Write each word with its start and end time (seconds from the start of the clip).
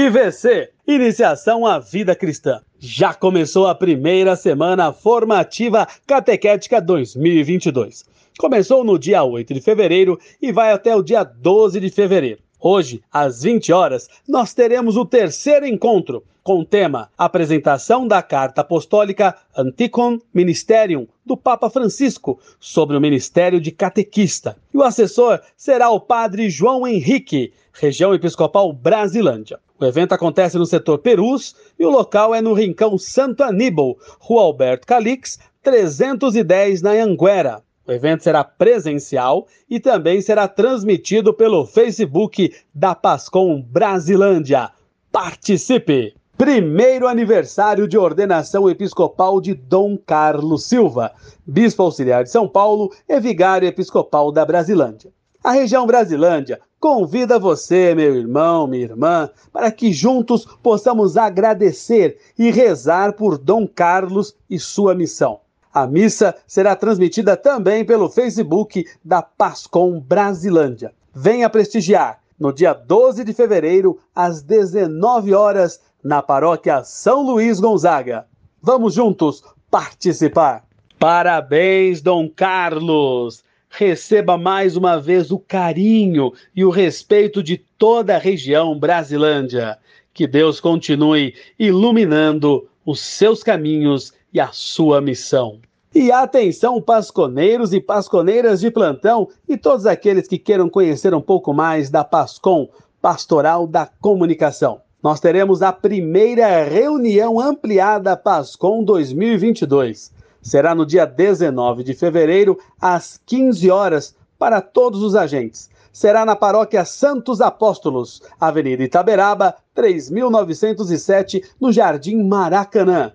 IVC 0.00 0.70
Iniciação 0.86 1.66
à 1.66 1.80
Vida 1.80 2.14
Cristã. 2.14 2.60
Já 2.78 3.12
começou 3.12 3.66
a 3.66 3.74
primeira 3.74 4.36
semana 4.36 4.92
formativa 4.92 5.88
catequética 6.06 6.80
2022. 6.80 8.04
Começou 8.38 8.84
no 8.84 8.96
dia 8.96 9.24
8 9.24 9.52
de 9.52 9.60
fevereiro 9.60 10.16
e 10.40 10.52
vai 10.52 10.70
até 10.70 10.94
o 10.94 11.02
dia 11.02 11.24
12 11.24 11.80
de 11.80 11.90
fevereiro. 11.90 12.38
Hoje, 12.60 13.00
às 13.12 13.42
20 13.42 13.72
horas, 13.72 14.08
nós 14.26 14.52
teremos 14.52 14.96
o 14.96 15.04
terceiro 15.04 15.64
encontro 15.64 16.24
com 16.42 16.60
o 16.60 16.64
tema 16.64 17.10
Apresentação 17.16 18.08
da 18.08 18.22
Carta 18.22 18.62
Apostólica 18.62 19.36
Anticon 19.56 20.18
Ministerium 20.32 21.06
do 21.24 21.36
Papa 21.36 21.70
Francisco 21.70 22.40
sobre 22.58 22.96
o 22.96 23.00
ministério 23.00 23.60
de 23.60 23.70
catequista. 23.70 24.56
E 24.72 24.78
o 24.78 24.82
assessor 24.82 25.40
será 25.56 25.90
o 25.90 26.00
padre 26.00 26.50
João 26.50 26.86
Henrique, 26.86 27.52
região 27.72 28.14
episcopal 28.14 28.72
Brasilândia. 28.72 29.60
O 29.78 29.84
evento 29.84 30.14
acontece 30.14 30.58
no 30.58 30.66
setor 30.66 30.98
Perus 30.98 31.54
e 31.78 31.84
o 31.84 31.90
local 31.90 32.34
é 32.34 32.40
no 32.40 32.54
Rincão 32.54 32.98
Santo 32.98 33.44
Aníbal, 33.44 33.96
Rua 34.18 34.42
Alberto 34.42 34.86
Calix, 34.86 35.38
310 35.62 36.82
na 36.82 36.92
Anguera. 36.92 37.62
O 37.88 37.92
evento 37.92 38.22
será 38.22 38.44
presencial 38.44 39.46
e 39.66 39.80
também 39.80 40.20
será 40.20 40.46
transmitido 40.46 41.32
pelo 41.32 41.64
Facebook 41.64 42.54
da 42.74 42.94
Pascom 42.94 43.62
Brasilândia. 43.62 44.70
Participe! 45.10 46.14
Primeiro 46.36 47.08
aniversário 47.08 47.88
de 47.88 47.96
ordenação 47.96 48.68
episcopal 48.68 49.40
de 49.40 49.54
Dom 49.54 49.96
Carlos 49.96 50.66
Silva, 50.66 51.12
bispo 51.46 51.82
auxiliar 51.82 52.24
de 52.24 52.30
São 52.30 52.46
Paulo 52.46 52.92
e 53.08 53.18
vigário 53.18 53.66
episcopal 53.66 54.30
da 54.30 54.44
Brasilândia. 54.44 55.10
A 55.42 55.52
região 55.52 55.86
Brasilândia 55.86 56.60
convida 56.78 57.38
você, 57.38 57.94
meu 57.94 58.14
irmão, 58.14 58.66
minha 58.66 58.84
irmã, 58.84 59.30
para 59.50 59.72
que 59.72 59.94
juntos 59.94 60.44
possamos 60.62 61.16
agradecer 61.16 62.18
e 62.38 62.50
rezar 62.50 63.14
por 63.14 63.38
Dom 63.38 63.66
Carlos 63.66 64.36
e 64.50 64.58
sua 64.58 64.94
missão. 64.94 65.40
A 65.78 65.86
missa 65.86 66.34
será 66.44 66.74
transmitida 66.74 67.36
também 67.36 67.84
pelo 67.84 68.10
Facebook 68.10 68.84
da 69.04 69.22
Pascom 69.22 70.00
Brasilândia. 70.00 70.92
Venha 71.14 71.48
prestigiar 71.48 72.18
no 72.36 72.52
dia 72.52 72.72
12 72.72 73.22
de 73.22 73.32
fevereiro, 73.32 73.96
às 74.12 74.42
19 74.42 75.32
horas, 75.34 75.80
na 76.02 76.20
paróquia 76.20 76.82
São 76.82 77.22
Luís 77.22 77.60
Gonzaga. 77.60 78.26
Vamos 78.60 78.94
juntos 78.94 79.44
participar! 79.70 80.64
Parabéns, 80.98 82.02
Dom 82.02 82.28
Carlos! 82.28 83.44
Receba 83.70 84.36
mais 84.36 84.76
uma 84.76 85.00
vez 85.00 85.30
o 85.30 85.38
carinho 85.38 86.32
e 86.56 86.64
o 86.64 86.70
respeito 86.70 87.40
de 87.40 87.56
toda 87.56 88.16
a 88.16 88.18
região 88.18 88.76
Brasilândia. 88.76 89.78
Que 90.12 90.26
Deus 90.26 90.58
continue 90.58 91.36
iluminando 91.56 92.68
os 92.84 92.98
seus 92.98 93.44
caminhos 93.44 94.12
e 94.32 94.40
a 94.40 94.48
sua 94.48 95.00
missão. 95.00 95.60
E 96.00 96.12
atenção, 96.12 96.80
pasconeiros 96.80 97.72
e 97.72 97.80
pasconeiras 97.80 98.60
de 98.60 98.70
plantão 98.70 99.28
e 99.48 99.56
todos 99.56 99.84
aqueles 99.84 100.28
que 100.28 100.38
queiram 100.38 100.68
conhecer 100.68 101.12
um 101.12 101.20
pouco 101.20 101.52
mais 101.52 101.90
da 101.90 102.04
Pascom, 102.04 102.68
Pastoral 103.02 103.66
da 103.66 103.84
Comunicação. 104.00 104.80
Nós 105.02 105.18
teremos 105.18 105.60
a 105.60 105.72
primeira 105.72 106.62
reunião 106.62 107.40
ampliada 107.40 108.16
Pascom 108.16 108.84
2022. 108.84 110.12
Será 110.40 110.72
no 110.72 110.86
dia 110.86 111.04
19 111.04 111.82
de 111.82 111.94
fevereiro, 111.94 112.56
às 112.80 113.20
15 113.26 113.68
horas, 113.68 114.14
para 114.38 114.60
todos 114.60 115.02
os 115.02 115.16
agentes. 115.16 115.68
Será 115.92 116.24
na 116.24 116.36
paróquia 116.36 116.84
Santos 116.84 117.40
Apóstolos, 117.40 118.22
Avenida 118.40 118.84
Itaberaba, 118.84 119.56
3907, 119.74 121.42
no 121.60 121.72
Jardim 121.72 122.22
Maracanã. 122.22 123.10